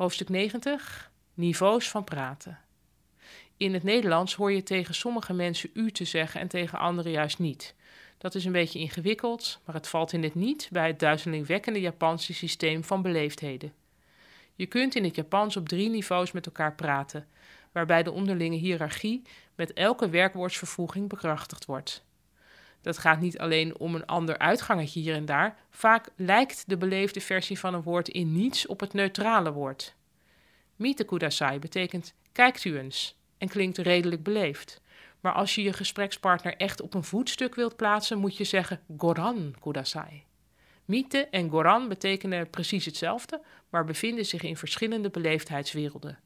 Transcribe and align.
Hoofdstuk 0.00 0.28
90. 0.28 1.10
Niveaus 1.34 1.90
van 1.90 2.04
praten. 2.04 2.58
In 3.56 3.74
het 3.74 3.82
Nederlands 3.82 4.34
hoor 4.34 4.52
je 4.52 4.62
tegen 4.62 4.94
sommige 4.94 5.32
mensen 5.32 5.70
u 5.74 5.90
te 5.90 6.04
zeggen 6.04 6.40
en 6.40 6.48
tegen 6.48 6.78
anderen 6.78 7.12
juist 7.12 7.38
niet. 7.38 7.74
Dat 8.18 8.34
is 8.34 8.44
een 8.44 8.52
beetje 8.52 8.78
ingewikkeld, 8.78 9.60
maar 9.64 9.74
het 9.74 9.88
valt 9.88 10.12
in 10.12 10.22
het 10.22 10.34
niet 10.34 10.68
bij 10.72 10.86
het 10.86 10.98
duizelingwekkende 10.98 11.80
Japanse 11.80 12.34
systeem 12.34 12.84
van 12.84 13.02
beleefdheden. 13.02 13.72
Je 14.54 14.66
kunt 14.66 14.94
in 14.94 15.04
het 15.04 15.16
Japans 15.16 15.56
op 15.56 15.68
drie 15.68 15.88
niveaus 15.88 16.32
met 16.32 16.46
elkaar 16.46 16.74
praten, 16.74 17.26
waarbij 17.72 18.02
de 18.02 18.12
onderlinge 18.12 18.56
hiërarchie 18.56 19.22
met 19.54 19.72
elke 19.72 20.08
werkwoordsvervoeging 20.08 21.08
bekrachtigd 21.08 21.64
wordt. 21.64 22.04
Dat 22.80 22.98
gaat 22.98 23.20
niet 23.20 23.38
alleen 23.38 23.78
om 23.78 23.94
een 23.94 24.06
ander 24.06 24.38
uitgangetje 24.38 25.00
hier 25.00 25.14
en 25.14 25.24
daar. 25.24 25.56
Vaak 25.70 26.08
lijkt 26.16 26.64
de 26.66 26.76
beleefde 26.76 27.20
versie 27.20 27.58
van 27.58 27.74
een 27.74 27.82
woord 27.82 28.08
in 28.08 28.32
niets 28.32 28.66
op 28.66 28.80
het 28.80 28.92
neutrale 28.92 29.52
woord. 29.52 29.94
Mite 30.76 31.04
kudasai 31.04 31.58
betekent 31.58 32.14
kijkt 32.32 32.64
u 32.64 32.78
eens 32.78 33.16
en 33.38 33.48
klinkt 33.48 33.78
redelijk 33.78 34.22
beleefd. 34.22 34.80
Maar 35.20 35.32
als 35.32 35.54
je 35.54 35.62
je 35.62 35.72
gesprekspartner 35.72 36.56
echt 36.56 36.80
op 36.80 36.94
een 36.94 37.04
voetstuk 37.04 37.54
wilt 37.54 37.76
plaatsen, 37.76 38.18
moet 38.18 38.36
je 38.36 38.44
zeggen 38.44 38.80
goran 38.96 39.54
kudasai. 39.60 40.24
Mite 40.84 41.26
en 41.30 41.50
goran 41.50 41.88
betekenen 41.88 42.50
precies 42.50 42.84
hetzelfde, 42.84 43.42
maar 43.68 43.84
bevinden 43.84 44.26
zich 44.26 44.42
in 44.42 44.56
verschillende 44.56 45.10
beleefdheidswerelden. 45.10 46.18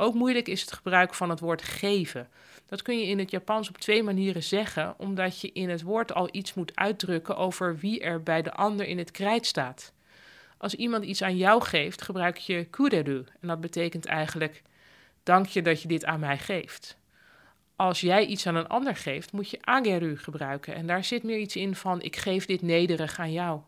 Ook 0.00 0.14
moeilijk 0.14 0.48
is 0.48 0.60
het 0.60 0.72
gebruik 0.72 1.14
van 1.14 1.30
het 1.30 1.40
woord 1.40 1.62
geven. 1.62 2.28
Dat 2.66 2.82
kun 2.82 2.98
je 2.98 3.06
in 3.06 3.18
het 3.18 3.30
Japans 3.30 3.68
op 3.68 3.78
twee 3.78 4.02
manieren 4.02 4.42
zeggen, 4.42 4.94
omdat 4.98 5.40
je 5.40 5.52
in 5.52 5.68
het 5.68 5.82
woord 5.82 6.14
al 6.14 6.28
iets 6.30 6.54
moet 6.54 6.76
uitdrukken 6.76 7.36
over 7.36 7.76
wie 7.78 8.00
er 8.00 8.22
bij 8.22 8.42
de 8.42 8.52
ander 8.52 8.86
in 8.86 8.98
het 8.98 9.10
krijt 9.10 9.46
staat. 9.46 9.92
Als 10.58 10.74
iemand 10.74 11.04
iets 11.04 11.22
aan 11.22 11.36
jou 11.36 11.62
geeft, 11.62 12.02
gebruik 12.02 12.36
je 12.36 12.64
kureru 12.64 13.24
en 13.40 13.48
dat 13.48 13.60
betekent 13.60 14.06
eigenlijk 14.06 14.62
dank 15.22 15.46
je 15.46 15.62
dat 15.62 15.82
je 15.82 15.88
dit 15.88 16.04
aan 16.04 16.20
mij 16.20 16.38
geeft. 16.38 16.96
Als 17.76 18.00
jij 18.00 18.26
iets 18.26 18.46
aan 18.46 18.56
een 18.56 18.68
ander 18.68 18.96
geeft, 18.96 19.32
moet 19.32 19.50
je 19.50 19.58
ageru 19.60 20.16
gebruiken 20.16 20.74
en 20.74 20.86
daar 20.86 21.04
zit 21.04 21.22
meer 21.22 21.38
iets 21.38 21.56
in 21.56 21.74
van 21.74 22.02
ik 22.02 22.16
geef 22.16 22.46
dit 22.46 22.62
nederig 22.62 23.18
aan 23.18 23.32
jou. 23.32 23.60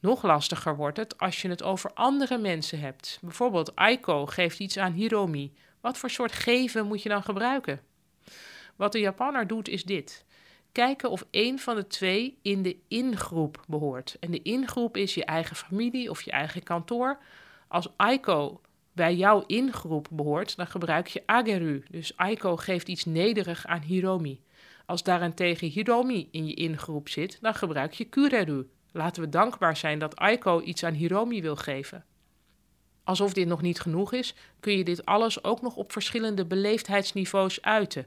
Nog 0.00 0.22
lastiger 0.22 0.76
wordt 0.76 0.96
het 0.96 1.18
als 1.18 1.42
je 1.42 1.48
het 1.48 1.62
over 1.62 1.90
andere 1.94 2.38
mensen 2.38 2.80
hebt. 2.80 3.18
Bijvoorbeeld 3.22 3.76
Aiko 3.76 4.26
geeft 4.26 4.58
iets 4.58 4.78
aan 4.78 4.92
Hiromi. 4.92 5.52
Wat 5.80 5.98
voor 5.98 6.10
soort 6.10 6.32
geven 6.32 6.86
moet 6.86 7.02
je 7.02 7.08
dan 7.08 7.22
gebruiken? 7.22 7.80
Wat 8.76 8.92
de 8.92 9.00
Japanner 9.00 9.46
doet 9.46 9.68
is 9.68 9.84
dit. 9.84 10.24
Kijken 10.72 11.10
of 11.10 11.26
één 11.30 11.58
van 11.58 11.76
de 11.76 11.86
twee 11.86 12.38
in 12.42 12.62
de 12.62 12.76
ingroep 12.88 13.64
behoort. 13.68 14.16
En 14.20 14.30
de 14.30 14.42
ingroep 14.42 14.96
is 14.96 15.14
je 15.14 15.24
eigen 15.24 15.56
familie 15.56 16.10
of 16.10 16.22
je 16.22 16.30
eigen 16.30 16.62
kantoor. 16.62 17.18
Als 17.68 17.88
Aiko 17.96 18.60
bij 18.92 19.14
jouw 19.14 19.44
ingroep 19.46 20.08
behoort, 20.10 20.56
dan 20.56 20.66
gebruik 20.66 21.06
je 21.06 21.22
ageru. 21.26 21.84
Dus 21.90 22.16
Aiko 22.16 22.56
geeft 22.56 22.88
iets 22.88 23.04
nederig 23.04 23.66
aan 23.66 23.82
Hiromi. 23.82 24.40
Als 24.86 25.02
daarentegen 25.02 25.68
Hiromi 25.68 26.28
in 26.30 26.46
je 26.46 26.54
ingroep 26.54 27.08
zit, 27.08 27.38
dan 27.40 27.54
gebruik 27.54 27.92
je 27.92 28.04
kureru. 28.04 28.66
Laten 28.96 29.22
we 29.22 29.28
dankbaar 29.28 29.76
zijn 29.76 29.98
dat 29.98 30.16
Aiko 30.16 30.60
iets 30.60 30.84
aan 30.84 30.92
Hiromi 30.92 31.42
wil 31.42 31.56
geven. 31.56 32.04
Alsof 33.04 33.32
dit 33.32 33.46
nog 33.46 33.62
niet 33.62 33.80
genoeg 33.80 34.12
is, 34.12 34.34
kun 34.60 34.76
je 34.78 34.84
dit 34.84 35.06
alles 35.06 35.44
ook 35.44 35.62
nog 35.62 35.76
op 35.76 35.92
verschillende 35.92 36.46
beleefdheidsniveaus 36.46 37.62
uiten. 37.62 38.06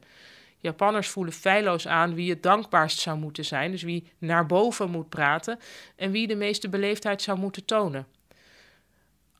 Japanners 0.57 1.07
voelen 1.07 1.33
feilloos 1.33 1.87
aan 1.87 2.13
wie 2.13 2.29
het 2.29 2.43
dankbaarst 2.43 2.99
zou 2.99 3.17
moeten 3.17 3.45
zijn, 3.45 3.71
dus 3.71 3.81
wie 3.81 4.11
naar 4.17 4.45
boven 4.45 4.89
moet 4.89 5.09
praten 5.09 5.59
en 5.95 6.11
wie 6.11 6.27
de 6.27 6.35
meeste 6.35 6.69
beleefdheid 6.69 7.21
zou 7.21 7.39
moeten 7.39 7.65
tonen. 7.65 8.07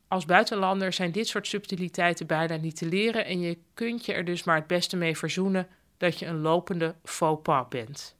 Als 0.07 0.25
buitenlander 0.25 0.93
zijn 0.93 1.11
dit 1.11 1.27
soort 1.27 1.47
subtiliteiten 1.47 2.27
bijna 2.27 2.55
niet 2.55 2.75
te 2.75 2.85
leren 2.85 3.25
en 3.25 3.39
je 3.39 3.57
kunt 3.73 4.05
je 4.05 4.13
er 4.13 4.25
dus 4.25 4.43
maar 4.43 4.55
het 4.55 4.67
beste 4.67 4.97
mee 4.97 5.17
verzoenen 5.17 5.67
dat 5.97 6.19
je 6.19 6.25
een 6.25 6.41
lopende 6.41 6.95
faux 7.03 7.41
pas 7.41 7.67
bent. 7.69 8.17